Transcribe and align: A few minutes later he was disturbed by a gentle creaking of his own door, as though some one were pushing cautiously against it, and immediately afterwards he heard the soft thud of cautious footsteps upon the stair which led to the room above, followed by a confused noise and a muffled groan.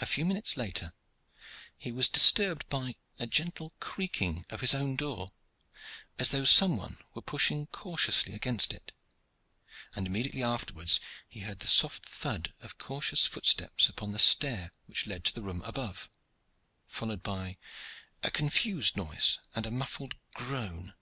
A 0.00 0.06
few 0.06 0.24
minutes 0.24 0.56
later 0.56 0.92
he 1.76 1.90
was 1.90 2.08
disturbed 2.08 2.68
by 2.68 2.94
a 3.18 3.26
gentle 3.26 3.72
creaking 3.80 4.46
of 4.48 4.60
his 4.60 4.74
own 4.76 4.94
door, 4.94 5.32
as 6.20 6.30
though 6.30 6.44
some 6.44 6.76
one 6.76 6.98
were 7.14 7.20
pushing 7.20 7.66
cautiously 7.66 8.32
against 8.36 8.72
it, 8.72 8.92
and 9.96 10.06
immediately 10.06 10.44
afterwards 10.44 11.00
he 11.28 11.40
heard 11.40 11.58
the 11.58 11.66
soft 11.66 12.06
thud 12.08 12.54
of 12.60 12.78
cautious 12.78 13.26
footsteps 13.26 13.88
upon 13.88 14.12
the 14.12 14.20
stair 14.20 14.70
which 14.86 15.04
led 15.08 15.24
to 15.24 15.34
the 15.34 15.42
room 15.42 15.62
above, 15.62 16.08
followed 16.86 17.24
by 17.24 17.58
a 18.22 18.30
confused 18.30 18.96
noise 18.96 19.40
and 19.56 19.66
a 19.66 19.70
muffled 19.72 20.14
groan. 20.32 20.94